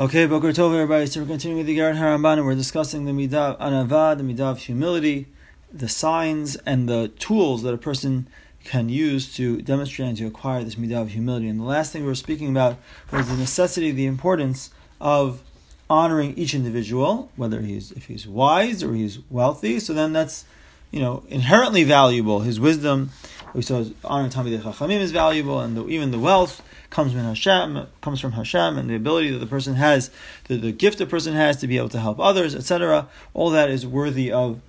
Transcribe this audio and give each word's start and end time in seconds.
Okay, 0.00 0.24
Boker 0.24 0.48
Tov, 0.48 0.72
everybody. 0.72 1.04
So 1.04 1.20
we're 1.20 1.26
continuing 1.26 1.58
with 1.58 1.66
the 1.66 1.76
Iggeret 1.76 1.98
HaRamban, 1.98 2.38
and 2.38 2.46
we're 2.46 2.54
discussing 2.54 3.04
the 3.04 3.12
midah 3.12 3.60
anava, 3.60 4.16
the 4.16 4.24
midah 4.24 4.52
of 4.52 4.60
humility, 4.60 5.26
the 5.70 5.90
signs 5.90 6.56
and 6.64 6.88
the 6.88 7.08
tools 7.18 7.62
that 7.64 7.74
a 7.74 7.76
person 7.76 8.26
can 8.64 8.88
use 8.88 9.34
to 9.36 9.60
demonstrate 9.60 10.08
and 10.08 10.16
to 10.16 10.26
acquire 10.26 10.64
this 10.64 10.76
midah 10.76 11.02
of 11.02 11.10
humility. 11.10 11.48
And 11.48 11.60
the 11.60 11.64
last 11.64 11.92
thing 11.92 12.00
we 12.00 12.08
were 12.08 12.14
speaking 12.14 12.48
about 12.48 12.78
was 13.12 13.28
the 13.28 13.36
necessity, 13.36 13.90
the 13.90 14.06
importance 14.06 14.70
of 15.02 15.42
honoring 15.90 16.32
each 16.32 16.54
individual, 16.54 17.30
whether 17.36 17.60
he's 17.60 17.92
if 17.92 18.06
he's 18.06 18.26
wise 18.26 18.82
or 18.82 18.94
he's 18.94 19.18
wealthy. 19.28 19.78
So 19.80 19.92
then 19.92 20.14
that's 20.14 20.46
you 20.90 21.00
know 21.00 21.22
inherently 21.28 21.84
valuable. 21.84 22.40
His 22.40 22.58
wisdom, 22.60 23.10
we 23.54 23.62
saw 23.62 23.84
honoring 24.04 24.30
Talmidei 24.30 24.60
Chachamim 24.60 25.00
is 25.00 25.12
valuable, 25.12 25.60
and 25.60 25.76
the, 25.76 25.86
even 25.88 26.10
the 26.10 26.18
wealth 26.18 26.62
comes 26.90 27.12
from 27.12 27.20
Hashem, 27.22 27.86
comes 28.00 28.20
from 28.20 28.32
Hashem, 28.32 28.76
and 28.76 28.90
the 28.90 28.96
ability 28.96 29.30
that 29.30 29.38
the 29.38 29.46
person 29.46 29.74
has, 29.74 30.10
the, 30.48 30.56
the 30.56 30.72
gift 30.72 30.98
the 30.98 31.06
person 31.06 31.34
has 31.34 31.56
to 31.58 31.66
be 31.66 31.78
able 31.78 31.88
to 31.90 32.00
help 32.00 32.18
others, 32.18 32.54
etc. 32.54 33.08
All 33.32 33.50
that 33.50 33.70
is 33.70 33.86
worthy 33.86 34.30
of 34.32 34.60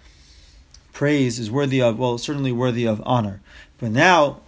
praise, 0.93 1.39
is 1.39 1.49
worthy 1.49 1.81
of 1.81 1.97
well, 1.97 2.17
certainly 2.17 2.51
worthy 2.51 2.85
of 2.85 3.01
honor. 3.05 3.41
But 3.79 3.91
now, 3.91 4.41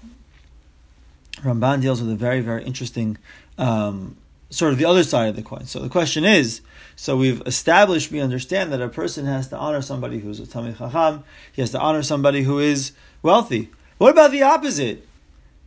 Ramban 1.38 1.82
deals 1.82 2.02
with 2.02 2.12
a 2.12 2.16
very, 2.16 2.42
very 2.42 2.64
interesting 2.64 3.18
um, 3.58 4.16
sort 4.54 4.72
of 4.72 4.78
the 4.78 4.86
other 4.86 5.04
side 5.04 5.30
of 5.30 5.36
the 5.36 5.42
coin. 5.42 5.66
So 5.66 5.80
the 5.80 5.90
question 5.90 6.24
is, 6.24 6.62
so 6.96 7.18
we've 7.18 7.42
established, 7.46 8.12
we 8.12 8.20
understand 8.20 8.72
that 8.72 8.82
a 8.82 8.90
person 8.90 9.26
has 9.26 9.48
to 9.50 9.58
honor 9.58 9.82
somebody 9.82 10.20
who's 10.20 10.40
a 10.40 10.44
Talmid 10.44 10.78
Chacham, 10.78 11.24
he 11.52 11.62
has 11.62 11.72
to 11.72 11.80
honor 11.80 12.04
somebody 12.04 12.44
who 12.44 12.60
is 12.60 12.92
wealthy. 13.22 13.72
What 13.98 14.12
about 14.12 14.32
the 14.32 14.44
opposite? 14.44 15.08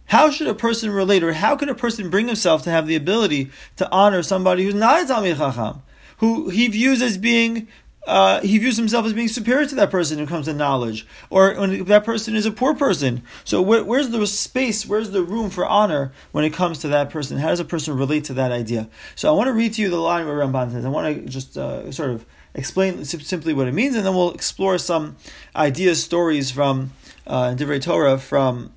How 0.07 0.31
should 0.31 0.47
a 0.47 0.55
person 0.55 0.91
relate, 0.91 1.25
or 1.25 1.33
how 1.33 1.57
can 1.57 1.69
a 1.69 1.75
person 1.75 2.11
bring 2.11 2.29
himself 2.29 2.63
to 2.63 2.71
have 2.71 2.87
the 2.87 2.95
ability 2.95 3.51
to 3.77 3.91
honor 3.91 4.23
somebody 4.23 4.65
who's 4.65 4.75
not 4.75 5.03
a 5.03 5.13
Talmid 5.13 5.39
Chacham, 5.39 5.83
who 6.19 6.49
he 6.51 6.69
views 6.69 7.03
as 7.03 7.19
being 7.19 7.67
uh, 8.07 8.41
he 8.41 8.57
views 8.59 8.77
himself 8.77 9.05
as 9.05 9.13
being 9.13 9.29
superior 9.29 9.67
to 9.67 9.75
that 9.75 9.91
person 9.91 10.19
who 10.19 10.27
comes 10.27 10.47
to 10.47 10.55
knowledge, 10.55 11.07
or 11.29 11.55
when 11.55 11.85
that 11.85 12.05
person 12.05 12.37
is 12.37 12.47
a 12.47 12.53
poor 12.53 12.75
person. 12.75 13.23
So 13.45 13.61
where, 13.61 13.83
where's 13.83 14.11
the 14.11 14.27
space, 14.27 14.87
where's 14.87 15.11
the 15.11 15.23
room 15.23 15.51
for 15.51 15.67
honor 15.67 16.13
when 16.31 16.45
it 16.45 16.53
comes 16.53 16.79
to 16.79 16.89
that 16.89 17.11
person? 17.11 17.39
How 17.39 17.49
does 17.49 17.61
a 17.61 17.65
person 17.65 17.97
relate 17.97 18.25
to 18.25 18.35
that 18.35 18.53
idea? 18.53 18.89
So 19.17 19.29
I 19.29 19.37
want 19.37 19.49
to 19.49 19.53
read 19.53 19.75
to 19.75 19.83
you 19.83 19.91
the 19.91 19.97
line 19.97 20.27
where 20.27 20.37
Ramban 20.37 20.73
says. 20.73 20.85
I 20.85 20.89
want 20.89 21.17
to 21.17 21.29
just 21.29 21.59
uh, 21.59 21.91
sort 21.91 22.11
of 22.11 22.25
explain 22.55 23.05
simply 23.05 23.53
what 23.53 23.67
it 23.67 23.75
means, 23.75 23.97
and 23.97 24.07
then 24.07 24.15
we'll 24.15 24.33
explore 24.33 24.79
some 24.79 25.17
ideas, 25.55 26.03
stories 26.03 26.51
from 26.51 26.93
uh, 27.27 27.55
Divrei 27.57 27.83
Torah 27.83 28.19
from 28.19 28.73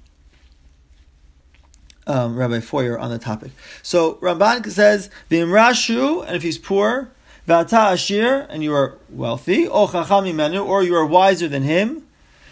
um, 2.08 2.36
Rabbi 2.36 2.60
Feuer 2.60 3.00
on 3.00 3.12
the 3.12 3.20
topic. 3.20 3.52
So 3.84 4.16
Ramban 4.16 4.70
says, 4.72 5.10
"V'imrashu," 5.30 6.26
and 6.26 6.36
if 6.36 6.42
he's 6.42 6.58
poor. 6.58 7.12
V'ata 7.50 7.94
ashir, 7.94 8.46
and 8.52 8.64
you 8.64 8.72
are 8.76 9.00
wealthy, 9.10 9.68
o 9.68 9.88
chacham 9.88 10.26
imenu, 10.26 10.64
or 10.64 10.84
you 10.84 10.94
are 10.96 11.06
wiser 11.06 11.48
than 11.48 11.64
him. 11.64 12.04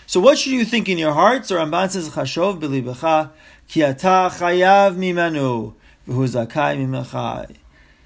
So 0.07 0.19
what 0.19 0.39
should 0.39 0.53
you 0.53 0.65
think 0.65 0.89
in 0.89 0.97
your 0.97 1.13
heart? 1.13 1.45
So 1.45 1.55
Ramban 1.55 1.91
says, 1.91 2.09
chashov 2.09 2.59
b'libecha, 2.59 3.29
ki 3.67 3.83
ata 3.83 4.31
chayav 4.33 4.95
mimenu, 4.95 5.75
v'hu 6.07 6.27
zakai 6.27 6.79
mimechai. 6.79 7.57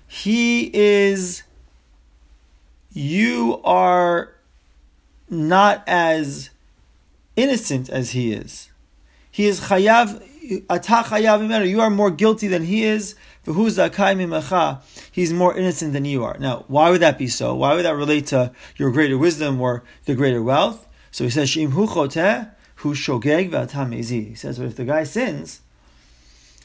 He 0.06 0.70
is, 0.73 1.44
you 2.92 3.61
are 3.64 4.33
not 5.30 5.86
as 5.88 6.50
innocent 7.38 7.89
as 7.89 8.11
he 8.11 8.33
is. 8.33 8.70
He 9.31 9.48
is 9.48 9.61
chayav, 9.61 10.22
you 10.52 11.81
are 11.81 11.89
more 11.89 12.11
guilty 12.11 12.47
than 12.47 12.63
he 12.63 12.83
is, 12.83 13.16
He's 15.11 15.33
more 15.33 15.58
innocent 15.58 15.93
than 15.93 16.05
you 16.05 16.23
are. 16.23 16.38
Now, 16.38 16.66
why 16.67 16.89
would 16.89 17.02
that 17.02 17.17
be 17.17 17.27
so? 17.27 17.55
Why 17.55 17.73
would 17.73 17.85
that 17.85 17.95
relate 17.95 18.27
to 18.27 18.52
your 18.75 18.91
greater 18.91 19.17
wisdom 19.17 19.59
or 19.61 19.83
the 20.05 20.13
greater 20.16 20.43
wealth? 20.43 20.85
So 21.11 21.23
he 21.23 21.30
says, 21.30 21.53
hu 21.53 21.69
shogeg 22.93 24.09
He 24.09 24.36
says, 24.36 24.59
but 24.59 24.67
if 24.67 24.76
the 24.76 24.86
guy 24.86 25.03
sins, 25.03 25.61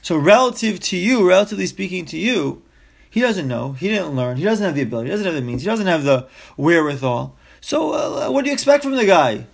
so 0.02 0.16
relative 0.16 0.80
to 0.80 0.96
you, 0.96 1.28
relatively 1.28 1.66
speaking 1.66 2.04
to 2.06 2.18
you, 2.18 2.62
he 3.08 3.20
doesn't 3.20 3.48
know, 3.48 3.72
he 3.72 3.88
didn't 3.88 4.14
learn, 4.14 4.36
he 4.36 4.44
doesn't 4.44 4.64
have 4.64 4.74
the 4.74 4.82
ability, 4.82 5.08
he 5.08 5.10
doesn't 5.10 5.26
have 5.26 5.34
the 5.34 5.40
means, 5.40 5.62
he 5.62 5.66
doesn't 5.66 5.86
have 5.86 6.04
the 6.04 6.28
wherewithal. 6.56 7.34
So, 7.60 7.92
uh, 7.92 8.30
what 8.30 8.44
do 8.44 8.50
you 8.50 8.54
expect 8.54 8.84
from 8.84 8.94
the 8.94 9.06
guy? 9.06 9.46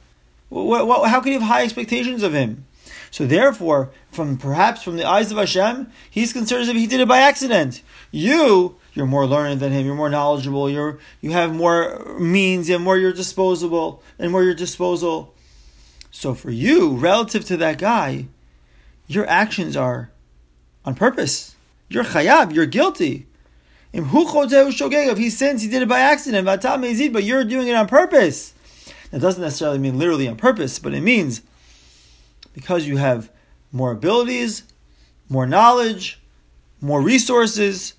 What, 0.48 0.86
what, 0.86 1.08
how 1.08 1.20
can 1.20 1.32
you 1.32 1.38
have 1.38 1.48
high 1.48 1.62
expectations 1.62 2.22
of 2.22 2.34
him? 2.34 2.66
So 3.12 3.26
therefore, 3.26 3.90
from 4.10 4.38
perhaps 4.38 4.82
from 4.82 4.96
the 4.96 5.04
eyes 5.04 5.30
of 5.30 5.36
Hashem, 5.36 5.92
he's 6.10 6.32
concerned 6.32 6.62
as 6.62 6.68
if 6.70 6.76
he 6.76 6.86
did 6.86 6.98
it 6.98 7.06
by 7.06 7.18
accident. 7.18 7.82
You, 8.10 8.76
you're 8.94 9.04
more 9.04 9.26
learned 9.26 9.60
than 9.60 9.70
him. 9.70 9.84
You're 9.84 9.94
more 9.94 10.08
knowledgeable. 10.08 10.70
You're 10.70 10.98
you 11.20 11.32
have 11.32 11.54
more 11.54 12.16
means. 12.18 12.68
You 12.68 12.72
have 12.72 12.82
more 12.82 12.96
your 12.96 13.12
disposable 13.12 14.02
and 14.18 14.32
more 14.32 14.42
your 14.42 14.54
disposal. 14.54 15.34
So 16.10 16.34
for 16.34 16.50
you, 16.50 16.96
relative 16.96 17.44
to 17.46 17.58
that 17.58 17.76
guy, 17.76 18.28
your 19.06 19.26
actions 19.26 19.76
are 19.76 20.10
on 20.86 20.94
purpose. 20.94 21.54
You're 21.90 22.04
chayab. 22.04 22.54
You're 22.54 22.64
guilty. 22.64 23.26
If 23.92 25.18
he 25.18 25.28
sins, 25.28 25.60
he 25.60 25.68
did 25.68 25.82
it 25.82 25.88
by 25.88 26.00
accident. 26.00 26.46
But 26.46 27.24
you're 27.24 27.44
doing 27.44 27.68
it 27.68 27.74
on 27.74 27.88
purpose. 27.88 28.54
That 29.10 29.20
doesn't 29.20 29.42
necessarily 29.42 29.78
mean 29.78 29.98
literally 29.98 30.28
on 30.28 30.36
purpose, 30.36 30.78
but 30.78 30.94
it 30.94 31.02
means 31.02 31.42
because 32.52 32.86
you 32.86 32.96
have 32.96 33.30
more 33.70 33.92
abilities, 33.92 34.64
more 35.28 35.46
knowledge, 35.46 36.20
more 36.80 37.00
resources, 37.00 37.94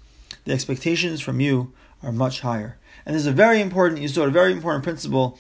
the 0.46 0.54
expectations 0.54 1.22
from 1.22 1.40
you 1.40 1.74
are 2.02 2.12
much 2.12 2.42
higher. 2.42 2.78
And 3.06 3.16
this 3.16 3.22
is 3.22 3.28
a 3.28 3.32
very 3.32 3.62
important, 3.62 4.02
you 4.02 4.08
saw 4.08 4.24
a 4.24 4.30
very 4.30 4.52
important 4.52 4.84
principle 4.84 5.40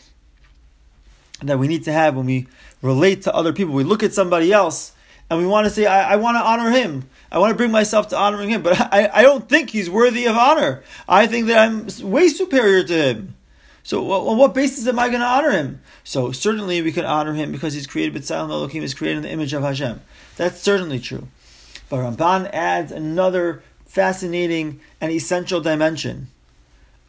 that 1.42 1.60
we 1.60 1.68
need 1.68 1.84
to 1.84 1.92
have 1.92 2.16
when 2.16 2.26
we 2.26 2.48
relate 2.82 3.22
to 3.24 3.36
other 3.36 3.54
people. 3.54 3.74
We 3.74 3.84
look 3.84 4.04
at 4.04 4.14
somebody 4.14 4.52
else 4.52 4.94
and 5.30 5.40
we 5.40 5.46
want 5.46 5.66
to 5.66 5.72
say, 5.72 5.86
I, 5.86 6.14
I 6.14 6.16
want 6.18 6.38
to 6.38 6.42
honor 6.42 6.72
him. 6.72 7.10
I 7.32 7.40
want 7.40 7.52
to 7.52 7.58
bring 7.58 7.72
myself 7.72 8.10
to 8.10 8.18
honoring 8.18 8.50
him, 8.50 8.62
but 8.62 8.80
I, 8.94 9.10
I 9.14 9.22
don't 9.22 9.48
think 9.48 9.70
he's 9.70 9.90
worthy 9.90 10.26
of 10.26 10.36
honor. 10.36 10.84
I 11.08 11.28
think 11.28 11.48
that 11.48 11.58
I'm 11.58 11.88
way 12.10 12.28
superior 12.30 12.84
to 12.84 12.94
him. 12.94 13.36
So, 13.84 14.10
on 14.12 14.38
what 14.38 14.54
basis 14.54 14.88
am 14.88 14.98
I 14.98 15.10
going 15.10 15.20
to 15.20 15.26
honor 15.26 15.52
him? 15.52 15.82
So, 16.06 16.32
certainly 16.32 16.82
we 16.82 16.94
can 16.94 17.04
honor 17.04 17.34
him 17.34 17.52
because 17.52 17.74
he's 17.74 17.86
created 17.86 18.14
B'Tselem 18.16 18.50
Elohim, 18.50 18.82
is 18.82 18.94
created 18.94 19.18
in 19.18 19.24
the 19.24 19.32
image 19.32 19.54
of 19.54 19.62
Hashem. 19.62 20.02
That's 20.38 20.62
certainly 20.62 21.00
true. 21.00 21.28
But 21.90 21.98
Ramban 21.98 22.50
adds 22.54 22.94
another 22.94 23.62
fascinating 23.86 24.80
and 25.02 25.12
essential 25.12 25.60
dimension. 25.60 26.28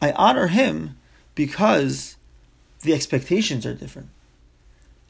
I 0.01 0.11
honor 0.11 0.47
him 0.47 0.97
because 1.33 2.17
the 2.81 2.93
expectations 2.93 3.65
are 3.65 3.73
different. 3.73 4.09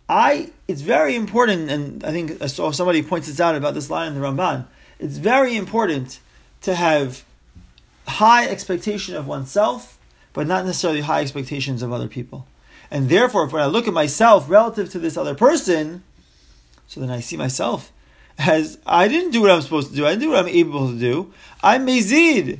I, 0.07 0.51
it's 0.67 0.81
very 0.81 1.15
important, 1.15 1.71
and 1.71 2.03
I 2.03 2.11
think 2.11 2.41
I 2.41 2.45
saw 2.45 2.71
somebody 2.71 3.01
points 3.01 3.27
this 3.27 3.39
out 3.39 3.55
about 3.55 3.73
this 3.73 3.89
line 3.89 4.13
in 4.13 4.21
the 4.21 4.25
Ramban. 4.25 4.67
It's 4.99 5.17
very 5.17 5.55
important 5.55 6.19
to 6.61 6.75
have 6.75 7.23
high 8.07 8.47
expectation 8.47 9.15
of 9.15 9.27
oneself 9.27 9.97
but 10.35 10.45
not 10.45 10.65
necessarily 10.65 11.01
high 11.01 11.21
expectations 11.21 11.81
of 11.81 11.91
other 11.91 12.09
people. 12.09 12.45
And 12.91 13.09
therefore, 13.09 13.45
if 13.45 13.53
when 13.53 13.63
I 13.63 13.67
look 13.67 13.87
at 13.87 13.93
myself 13.93 14.47
relative 14.47 14.91
to 14.91 14.99
this 14.99 15.17
other 15.17 15.33
person, 15.33 16.03
so 16.87 16.99
then 16.99 17.09
I 17.09 17.21
see 17.21 17.37
myself 17.37 17.91
as 18.37 18.77
I 18.85 19.07
didn't 19.07 19.31
do 19.31 19.41
what 19.41 19.49
I'm 19.49 19.61
supposed 19.61 19.89
to 19.89 19.95
do. 19.95 20.05
I 20.05 20.09
didn't 20.09 20.21
do 20.21 20.29
what 20.31 20.39
I'm 20.39 20.49
able 20.49 20.89
to 20.91 20.99
do. 20.99 21.33
I'm 21.63 21.87
mezid. 21.87 22.59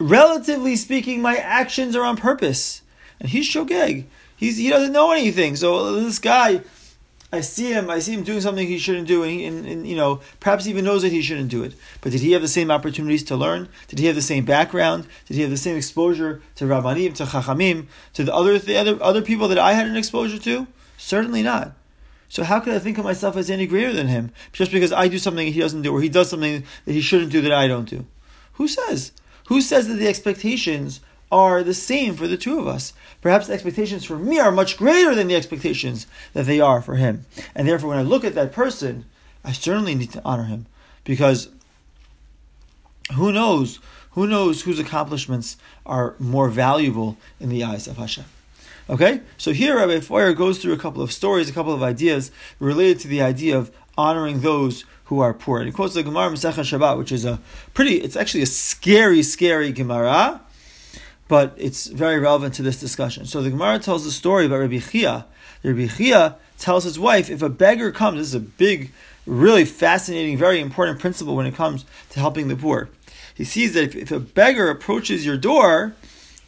Relatively 0.00 0.74
speaking, 0.74 1.22
my 1.22 1.36
actions 1.36 1.94
are 1.94 2.04
on 2.04 2.16
purpose. 2.16 2.82
And 3.20 3.30
he's 3.30 3.48
shogeg. 3.48 4.04
He's, 4.36 4.56
he 4.56 4.68
doesn't 4.68 4.92
know 4.92 5.12
anything. 5.12 5.54
So 5.54 5.94
this 6.00 6.18
guy 6.18 6.62
I 7.34 7.40
see 7.40 7.72
him, 7.72 7.90
I 7.90 7.98
see 7.98 8.14
him 8.14 8.22
doing 8.22 8.40
something 8.40 8.66
he 8.66 8.78
shouldn't 8.78 9.08
do, 9.08 9.24
and, 9.24 9.32
he, 9.32 9.44
and, 9.44 9.66
and, 9.66 9.86
you 9.86 9.96
know, 9.96 10.20
perhaps 10.38 10.68
even 10.68 10.84
knows 10.84 11.02
that 11.02 11.10
he 11.10 11.20
shouldn't 11.20 11.50
do 11.50 11.64
it. 11.64 11.74
But 12.00 12.12
did 12.12 12.20
he 12.20 12.30
have 12.32 12.42
the 12.42 12.48
same 12.48 12.70
opportunities 12.70 13.24
to 13.24 13.36
learn? 13.36 13.68
Did 13.88 13.98
he 13.98 14.06
have 14.06 14.14
the 14.14 14.22
same 14.22 14.44
background? 14.44 15.06
Did 15.26 15.34
he 15.34 15.40
have 15.42 15.50
the 15.50 15.56
same 15.56 15.76
exposure 15.76 16.42
to 16.54 16.64
Rabbanim, 16.64 17.14
to 17.16 17.24
Chachamim, 17.24 17.86
to 18.12 18.22
the 18.22 18.32
other 18.32 18.58
the 18.58 18.76
other 18.76 19.02
other 19.02 19.20
people 19.20 19.48
that 19.48 19.58
I 19.58 19.72
had 19.72 19.86
an 19.86 19.96
exposure 19.96 20.38
to? 20.38 20.66
Certainly 20.96 21.42
not. 21.42 21.72
So 22.28 22.44
how 22.44 22.60
could 22.60 22.74
I 22.74 22.78
think 22.78 22.98
of 22.98 23.04
myself 23.04 23.36
as 23.36 23.50
any 23.50 23.66
greater 23.66 23.92
than 23.92 24.08
him 24.08 24.32
just 24.52 24.72
because 24.72 24.92
I 24.92 25.08
do 25.08 25.18
something 25.18 25.52
he 25.52 25.60
doesn't 25.60 25.82
do, 25.82 25.92
or 25.92 26.00
he 26.00 26.08
does 26.08 26.30
something 26.30 26.64
that 26.84 26.92
he 26.92 27.00
shouldn't 27.00 27.32
do 27.32 27.40
that 27.42 27.52
I 27.52 27.66
don't 27.66 27.88
do? 27.88 28.06
Who 28.54 28.68
says? 28.68 29.12
Who 29.48 29.60
says 29.60 29.88
that 29.88 29.94
the 29.94 30.08
expectations 30.08 31.00
are 31.34 31.64
the 31.64 31.74
same 31.74 32.14
for 32.14 32.28
the 32.28 32.36
two 32.36 32.60
of 32.60 32.68
us. 32.68 32.92
Perhaps 33.20 33.48
the 33.48 33.54
expectations 33.54 34.04
for 34.04 34.16
me 34.16 34.38
are 34.38 34.52
much 34.52 34.76
greater 34.76 35.16
than 35.16 35.26
the 35.26 35.34
expectations 35.34 36.06
that 36.32 36.46
they 36.46 36.60
are 36.60 36.80
for 36.80 36.94
him. 36.94 37.26
And 37.56 37.66
therefore, 37.66 37.88
when 37.88 37.98
I 37.98 38.02
look 38.02 38.22
at 38.22 38.36
that 38.36 38.52
person, 38.52 39.04
I 39.44 39.50
certainly 39.50 39.96
need 39.96 40.12
to 40.12 40.22
honor 40.24 40.44
him 40.44 40.66
because 41.02 41.48
who 43.14 43.32
knows? 43.32 43.80
Who 44.12 44.28
knows 44.28 44.62
whose 44.62 44.78
accomplishments 44.78 45.56
are 45.84 46.14
more 46.20 46.48
valuable 46.48 47.16
in 47.40 47.48
the 47.48 47.64
eyes 47.64 47.88
of 47.88 47.96
Hashem? 47.96 48.26
Okay, 48.88 49.20
so 49.36 49.52
here 49.52 49.76
Rabbi 49.76 49.98
Feuer 49.98 50.36
goes 50.36 50.58
through 50.58 50.74
a 50.74 50.78
couple 50.78 51.02
of 51.02 51.10
stories, 51.10 51.48
a 51.48 51.52
couple 51.52 51.72
of 51.72 51.82
ideas 51.82 52.30
related 52.60 53.00
to 53.00 53.08
the 53.08 53.22
idea 53.22 53.58
of 53.58 53.72
honoring 53.98 54.42
those 54.42 54.84
who 55.06 55.18
are 55.18 55.34
poor. 55.34 55.58
And 55.58 55.66
he 55.66 55.72
quotes 55.72 55.94
the 55.94 56.04
Gemara 56.04 56.30
Masechet 56.30 56.62
Shabbat, 56.62 56.96
which 56.96 57.10
is 57.10 57.24
a 57.24 57.40
pretty, 57.72 57.94
it's 57.96 58.14
actually 58.14 58.42
a 58.42 58.46
scary, 58.46 59.24
scary 59.24 59.72
Gemara 59.72 60.43
but 61.34 61.52
it's 61.56 61.88
very 61.88 62.20
relevant 62.20 62.54
to 62.54 62.62
this 62.62 62.78
discussion. 62.78 63.26
So 63.26 63.42
the 63.42 63.50
Gemara 63.50 63.80
tells 63.80 64.04
the 64.04 64.12
story 64.12 64.46
about 64.46 64.60
Rabbi 64.60 64.78
Chia. 64.78 65.26
Rabbi 65.64 65.88
Chia 65.88 66.36
tells 66.60 66.84
his 66.84 66.96
wife, 66.96 67.28
if 67.28 67.42
a 67.42 67.48
beggar 67.48 67.90
comes, 67.90 68.18
this 68.18 68.28
is 68.28 68.34
a 68.36 68.38
big, 68.38 68.92
really 69.26 69.64
fascinating, 69.64 70.38
very 70.38 70.60
important 70.60 71.00
principle 71.00 71.34
when 71.34 71.46
it 71.46 71.56
comes 71.56 71.86
to 72.10 72.20
helping 72.20 72.46
the 72.46 72.54
poor. 72.54 72.88
He 73.34 73.42
sees 73.42 73.74
that 73.74 73.82
if, 73.82 73.96
if 73.96 74.12
a 74.12 74.20
beggar 74.20 74.70
approaches 74.70 75.26
your 75.26 75.36
door, 75.36 75.96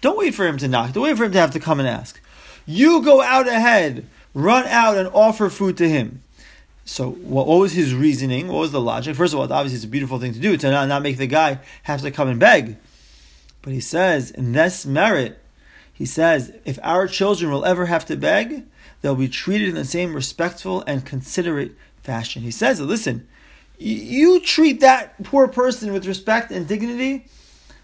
don't 0.03 0.17
wait 0.17 0.37
for 0.37 0.47
him 0.47 0.56
to 0.59 0.69
knock. 0.69 0.93
Don't 0.93 1.03
wait 1.03 1.17
for 1.17 1.25
him 1.25 1.33
to 1.33 1.41
have 1.41 1.50
to 1.50 1.59
come 1.59 1.81
and 1.81 1.88
ask. 1.88 2.21
You 2.65 3.03
go 3.03 3.21
out 3.21 3.49
ahead, 3.49 4.06
run 4.35 4.67
out 4.69 4.97
and 4.97 5.09
offer 5.09 5.50
food 5.50 5.77
to 5.79 5.88
him. 5.88 6.23
So, 6.85 7.11
what, 7.11 7.49
was 7.49 7.73
his 7.73 7.93
reasoning? 7.93 8.47
What 8.47 8.61
was 8.61 8.71
the 8.71 8.81
logic? 8.81 9.17
First 9.17 9.35
of 9.35 9.41
all, 9.41 9.53
obviously, 9.53 9.79
it's 9.79 9.85
a 9.85 9.88
beautiful 9.88 10.21
thing 10.21 10.33
to 10.33 10.38
do 10.38 10.56
to 10.56 10.71
not, 10.71 10.87
not 10.87 11.03
make 11.03 11.19
the 11.19 11.27
guy 11.27 11.59
have 11.83 12.03
to 12.03 12.12
come 12.12 12.29
and 12.29 12.38
beg. 12.38 12.77
But 13.66 13.72
he 13.72 13.80
says, 13.80 14.30
in 14.30 14.52
this 14.52 14.86
merit, 14.86 15.40
he 15.92 16.06
says, 16.06 16.52
if 16.64 16.78
our 16.84 17.08
children 17.08 17.50
will 17.50 17.64
ever 17.64 17.86
have 17.86 18.06
to 18.06 18.16
beg, 18.16 18.62
they'll 19.02 19.16
be 19.16 19.26
treated 19.26 19.70
in 19.70 19.74
the 19.74 19.84
same 19.84 20.14
respectful 20.14 20.84
and 20.86 21.04
considerate 21.04 21.72
fashion. 22.00 22.42
He 22.42 22.52
says, 22.52 22.80
listen, 22.80 23.26
you 23.76 24.38
treat 24.38 24.78
that 24.82 25.20
poor 25.24 25.48
person 25.48 25.92
with 25.92 26.06
respect 26.06 26.52
and 26.52 26.68
dignity, 26.68 27.26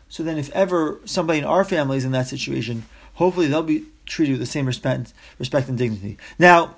so 0.08 0.22
then 0.22 0.38
if 0.38 0.50
ever 0.50 1.00
somebody 1.04 1.40
in 1.40 1.44
our 1.44 1.64
family 1.64 1.96
is 1.96 2.04
in 2.04 2.12
that 2.12 2.28
situation, 2.28 2.84
hopefully 3.14 3.48
they'll 3.48 3.64
be 3.64 3.86
treated 4.06 4.34
with 4.34 4.40
the 4.40 4.46
same 4.46 4.66
respect, 4.66 5.12
respect 5.40 5.68
and 5.68 5.76
dignity. 5.76 6.16
Now, 6.38 6.76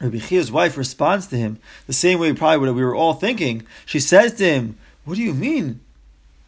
Rabbi 0.00 0.18
Chia's 0.20 0.50
wife 0.50 0.78
responds 0.78 1.26
to 1.26 1.36
him 1.36 1.58
the 1.86 1.92
same 1.92 2.20
way 2.20 2.32
probably 2.32 2.68
what 2.68 2.74
we 2.74 2.82
were 2.82 2.94
all 2.94 3.12
thinking. 3.12 3.66
She 3.84 4.00
says 4.00 4.32
to 4.36 4.46
him, 4.46 4.78
What 5.04 5.16
do 5.16 5.22
you 5.22 5.34
mean? 5.34 5.80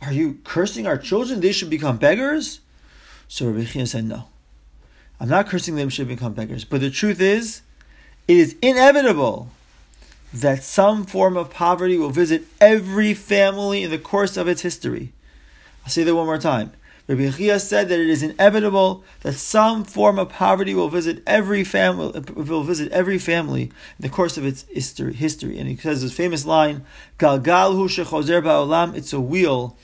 Are 0.02 0.12
you 0.12 0.38
cursing 0.44 0.86
our 0.86 0.98
children? 0.98 1.40
They 1.40 1.52
should 1.52 1.70
become 1.70 1.96
beggars? 1.96 2.60
So 3.28 3.46
Rabbi 3.46 3.64
Chia 3.64 3.86
said, 3.86 4.04
No. 4.04 4.24
I'm 5.20 5.28
not 5.28 5.48
cursing 5.48 5.76
them 5.76 5.88
should 5.88 6.08
become 6.08 6.34
beggars. 6.34 6.64
But 6.64 6.80
the 6.80 6.90
truth 6.90 7.20
is, 7.20 7.62
it 8.26 8.36
is 8.36 8.56
inevitable 8.60 9.48
that 10.34 10.64
some 10.64 11.04
form 11.04 11.36
of 11.36 11.50
poverty 11.50 11.96
will 11.96 12.10
visit 12.10 12.42
every 12.60 13.14
family 13.14 13.84
in 13.84 13.90
the 13.90 13.98
course 13.98 14.36
of 14.36 14.48
its 14.48 14.62
history. 14.62 15.12
I'll 15.84 15.90
say 15.90 16.02
that 16.02 16.14
one 16.14 16.26
more 16.26 16.38
time. 16.38 16.72
Rabbi 17.06 17.30
Chia 17.30 17.60
said 17.60 17.88
that 17.88 18.00
it 18.00 18.08
is 18.08 18.22
inevitable 18.22 19.04
that 19.20 19.34
some 19.34 19.84
form 19.84 20.18
of 20.18 20.28
poverty 20.28 20.74
will 20.74 20.88
visit 20.88 21.22
every 21.26 21.62
family 21.62 22.20
will 22.34 22.62
visit 22.62 22.90
every 22.92 23.18
family 23.18 23.64
in 23.64 23.70
the 24.00 24.08
course 24.08 24.36
of 24.36 24.44
its 24.44 24.62
history. 24.68 25.58
And 25.58 25.68
he 25.68 25.76
says 25.76 26.02
this 26.02 26.12
famous 26.12 26.46
line, 26.46 26.84
"Galgalhu 27.18 27.88
shechozer 27.88 28.42
ba'olam." 28.42 28.96
It's 28.96 29.12
a 29.12 29.20
wheel 29.20 29.76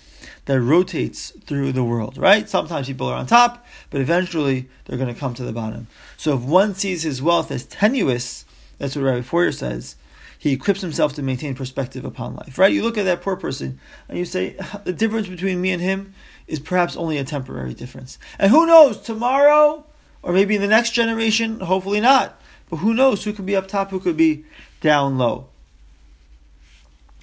that 0.47 0.61
rotates 0.61 1.31
through 1.45 1.73
the 1.73 1.85
world. 1.85 2.19
Right? 2.19 2.49
Sometimes 2.49 2.87
people 2.87 3.07
are 3.09 3.17
on 3.17 3.27
top, 3.27 3.67
but 3.91 4.01
eventually 4.01 4.69
they're 4.85 4.99
going 4.99 5.13
to 5.13 5.19
come 5.19 5.35
to 5.35 5.45
the 5.45 5.53
bottom. 5.53 5.87
So 6.17 6.37
if 6.37 6.43
one 6.43 6.75
sees 6.75 7.03
his 7.03 7.23
wealth 7.23 7.51
as 7.51 7.65
tenuous, 7.65 8.45
that's 8.79 8.97
what 8.97 9.05
Rabbi 9.05 9.23
Feuer 9.23 9.53
says 9.53 9.97
he 10.39 10.53
equips 10.53 10.81
himself 10.81 11.15
to 11.15 11.23
maintain 11.23 11.55
perspective 11.55 12.05
upon 12.05 12.37
life. 12.37 12.59
Right? 12.59 12.73
You 12.73 12.83
look 12.83 12.97
at 12.97 13.05
that 13.05 13.23
poor 13.23 13.37
person 13.37 13.81
and 14.09 14.17
you 14.17 14.25
say, 14.25 14.57
the 14.85 14.93
difference 14.93 15.29
between 15.29 15.61
me 15.61 15.73
and 15.73 15.83
him 15.83 16.15
is 16.47 16.61
perhaps 16.61 16.97
only 16.97 17.19
a 17.19 17.25
temporary 17.25 17.75
difference. 17.75 18.19
And 18.39 18.51
who 18.51 18.65
knows, 18.65 19.01
tomorrow, 19.01 19.85
or 20.23 20.33
maybe 20.33 20.55
in 20.55 20.63
the 20.63 20.69
next 20.69 20.93
generation, 20.93 21.61
hopefully 21.61 22.01
not, 22.01 22.41
but 22.71 22.77
who 22.77 22.95
knows 22.95 23.25
who 23.25 23.33
could 23.33 23.47
be 23.47 23.57
up 23.57 23.67
top, 23.67 23.91
who 23.91 24.01
could 24.01 24.17
be 24.17 24.45
down 24.81 25.19
low. 25.19 25.49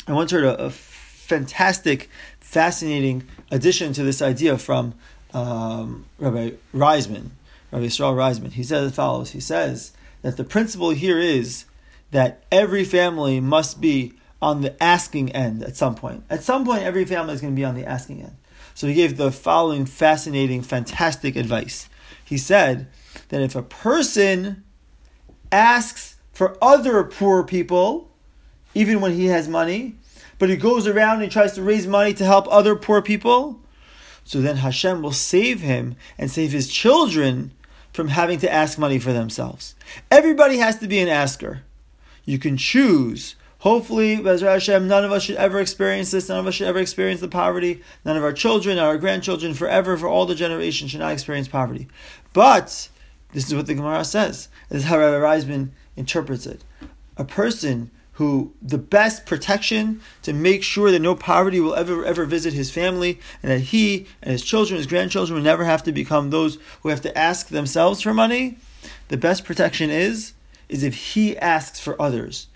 I 0.07 0.13
once 0.13 0.31
heard 0.31 0.43
a, 0.43 0.65
a 0.65 0.69
fantastic, 0.69 2.09
fascinating 2.45 3.27
addition 3.51 3.91
to 3.91 4.03
this 4.03 4.21
idea 4.21 4.57
from 4.57 4.93
um, 5.33 6.05
Rabbi 6.19 6.51
Reisman, 6.73 7.31
Rabbi 7.71 7.85
Israel 7.85 8.13
Reisman. 8.13 8.53
He 8.53 8.63
says 8.63 8.91
as 8.91 8.95
follows 8.95 9.31
He 9.31 9.39
says 9.41 9.91
that 10.21 10.37
the 10.37 10.43
principle 10.43 10.91
here 10.91 11.19
is 11.19 11.65
that 12.11 12.43
every 12.51 12.85
family 12.85 13.39
must 13.41 13.81
be 13.81 14.13
on 14.41 14.61
the 14.61 14.81
asking 14.81 15.31
end 15.31 15.63
at 15.63 15.75
some 15.75 15.95
point. 15.95 16.23
At 16.29 16.43
some 16.43 16.63
point, 16.63 16.83
every 16.83 17.03
family 17.03 17.33
is 17.33 17.41
going 17.41 17.53
to 17.53 17.59
be 17.59 17.65
on 17.65 17.75
the 17.75 17.85
asking 17.85 18.21
end. 18.21 18.37
So 18.75 18.87
he 18.87 18.93
gave 18.93 19.17
the 19.17 19.31
following 19.31 19.85
fascinating, 19.85 20.61
fantastic 20.61 21.35
advice. 21.35 21.89
He 22.23 22.37
said 22.37 22.87
that 23.29 23.41
if 23.41 23.55
a 23.55 23.63
person 23.63 24.63
asks 25.51 26.15
for 26.31 26.57
other 26.61 27.03
poor 27.03 27.43
people, 27.43 28.11
even 28.75 29.01
when 29.01 29.13
he 29.13 29.25
has 29.25 29.47
money, 29.47 29.95
but 30.37 30.49
he 30.49 30.57
goes 30.57 30.87
around 30.87 31.21
and 31.21 31.31
tries 31.31 31.53
to 31.53 31.61
raise 31.61 31.87
money 31.87 32.13
to 32.13 32.25
help 32.25 32.47
other 32.49 32.75
poor 32.75 33.01
people, 33.01 33.59
so 34.23 34.41
then 34.41 34.57
Hashem 34.57 35.01
will 35.01 35.11
save 35.11 35.61
him 35.61 35.95
and 36.17 36.31
save 36.31 36.51
his 36.51 36.67
children 36.67 37.51
from 37.93 38.09
having 38.09 38.39
to 38.39 38.51
ask 38.51 38.77
money 38.77 38.99
for 38.99 39.13
themselves. 39.13 39.75
Everybody 40.11 40.57
has 40.57 40.79
to 40.79 40.87
be 40.87 40.99
an 40.99 41.07
asker. 41.07 41.61
You 42.25 42.39
can 42.39 42.57
choose. 42.57 43.35
Hopefully, 43.59 44.17
Bezra 44.17 44.53
Hashem, 44.53 44.87
none 44.87 45.05
of 45.05 45.11
us 45.11 45.23
should 45.23 45.37
ever 45.37 45.59
experience 45.59 46.11
this. 46.11 46.27
None 46.27 46.39
of 46.39 46.47
us 46.47 46.55
should 46.55 46.67
ever 46.67 46.79
experience 46.79 47.21
the 47.21 47.27
poverty. 47.27 47.81
None 48.03 48.17
of 48.17 48.23
our 48.23 48.33
children, 48.33 48.77
our 48.77 48.97
grandchildren, 48.97 49.53
forever, 49.53 49.95
for 49.95 50.07
all 50.07 50.25
the 50.25 50.35
generations, 50.35 50.91
should 50.91 50.99
not 50.99 51.13
experience 51.13 51.47
poverty. 51.47 51.87
But 52.33 52.89
this 53.31 53.47
is 53.47 53.55
what 53.55 53.67
the 53.67 53.73
Gemara 53.75 54.03
says. 54.03 54.49
This 54.69 54.83
is 54.83 54.87
how 54.89 54.97
Rabbi 54.97 55.17
Reisman 55.17 55.69
interprets 55.95 56.45
it. 56.45 56.63
A 57.17 57.23
person 57.23 57.91
who 58.15 58.53
the 58.61 58.77
best 58.77 59.25
protection 59.25 60.01
to 60.23 60.33
make 60.33 60.63
sure 60.63 60.89
that 60.91 61.01
no 61.01 61.15
poverty 61.15 61.59
will 61.59 61.75
ever 61.75 62.05
ever 62.05 62.25
visit 62.25 62.53
his 62.53 62.71
family 62.71 63.19
and 63.43 63.51
that 63.51 63.59
he 63.59 64.07
and 64.21 64.31
his 64.31 64.43
children, 64.43 64.77
his 64.77 64.87
grandchildren 64.87 65.35
will 65.35 65.43
never 65.43 65.65
have 65.65 65.83
to 65.83 65.91
become 65.91 66.29
those 66.29 66.57
who 66.81 66.89
have 66.89 67.01
to 67.01 67.17
ask 67.17 67.49
themselves 67.49 68.01
for 68.01 68.13
money. 68.13 68.57
The 69.09 69.17
best 69.17 69.43
protection 69.43 69.89
is 69.89 70.33
is 70.69 70.83
if 70.83 70.95
he 71.13 71.37
asks 71.37 71.79
for 71.79 72.01
others. 72.01 72.47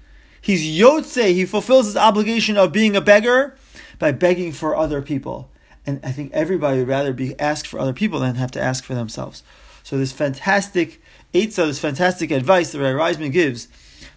He's 0.41 0.63
Yotze, 0.63 1.33
he 1.33 1.45
fulfills 1.45 1.85
his 1.87 1.97
obligation 1.97 2.57
of 2.57 2.71
being 2.71 2.95
a 2.95 3.01
beggar 3.01 3.57
by 3.99 4.11
begging 4.11 4.51
for 4.51 4.75
other 4.75 5.01
people. 5.01 5.49
And 5.85 5.99
I 6.03 6.11
think 6.11 6.31
everybody 6.33 6.79
would 6.79 6.87
rather 6.87 7.13
be 7.13 7.37
asked 7.39 7.67
for 7.67 7.79
other 7.79 7.93
people 7.93 8.19
than 8.19 8.35
have 8.35 8.51
to 8.51 8.61
ask 8.61 8.83
for 8.83 8.95
themselves. 8.95 9.43
So 9.83 9.97
this 9.97 10.11
fantastic 10.11 11.01
Eitzah, 11.33 11.67
this 11.67 11.79
fantastic 11.79 12.31
advice 12.31 12.71
that 12.71 12.79
Rabbi 12.79 12.97
Reisman 12.97 13.31
gives, 13.31 13.67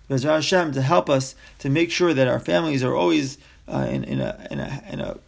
Bezrat 0.08 0.36
Hashem, 0.36 0.72
to 0.72 0.82
help 0.82 1.08
us 1.08 1.34
to 1.58 1.70
make 1.70 1.90
sure 1.90 2.14
that 2.14 2.28
our 2.28 2.40
families 2.40 2.82
are 2.82 2.94
always 2.94 3.38
uh, 3.68 3.86
in, 3.90 4.04
in, 4.04 4.20
a, 4.20 4.46
in, 4.50 4.60
a, 4.60 4.82
in 4.90 5.00
a 5.00 5.18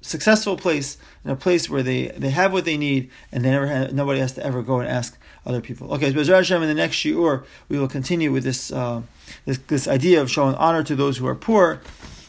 successful 0.00 0.56
place, 0.56 0.98
in 1.24 1.30
a 1.30 1.36
place 1.36 1.68
where 1.68 1.82
they, 1.82 2.08
they 2.08 2.30
have 2.30 2.52
what 2.52 2.64
they 2.64 2.76
need, 2.76 3.10
and 3.30 3.44
they 3.44 3.50
never 3.50 3.66
have, 3.66 3.92
nobody 3.92 4.20
has 4.20 4.32
to 4.32 4.44
ever 4.44 4.62
go 4.62 4.80
and 4.80 4.88
ask 4.88 5.18
other 5.44 5.60
people. 5.60 5.92
Okay, 5.94 6.12
so 6.12 6.34
Hashem, 6.34 6.62
in 6.62 6.68
the 6.68 6.74
next 6.74 6.96
shiur, 6.96 7.44
we 7.68 7.78
will 7.78 7.88
continue 7.88 8.32
with 8.32 8.44
this, 8.44 8.72
uh, 8.72 9.02
this, 9.44 9.58
this 9.66 9.88
idea 9.88 10.20
of 10.20 10.30
showing 10.30 10.54
honor 10.54 10.82
to 10.84 10.94
those 10.94 11.18
who 11.18 11.26
are 11.26 11.34
poor, 11.34 11.80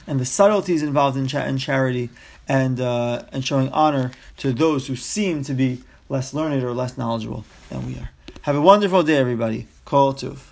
and 0.07 0.19
the 0.19 0.25
subtleties 0.25 0.83
involved 0.83 1.17
in, 1.17 1.27
cha- 1.27 1.45
in 1.45 1.57
charity, 1.57 2.09
and 2.47 2.79
uh, 2.81 3.23
and 3.31 3.45
showing 3.45 3.69
honor 3.69 4.11
to 4.37 4.51
those 4.51 4.87
who 4.87 4.95
seem 4.95 5.43
to 5.43 5.53
be 5.53 5.81
less 6.09 6.33
learned 6.33 6.63
or 6.63 6.73
less 6.73 6.97
knowledgeable 6.97 7.45
than 7.69 7.85
we 7.87 7.97
are. 7.97 8.09
Have 8.41 8.55
a 8.55 8.61
wonderful 8.61 9.03
day, 9.03 9.15
everybody. 9.15 9.67
Kol 9.85 10.13
Tuv. 10.13 10.39